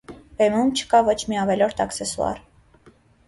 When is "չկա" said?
0.77-1.01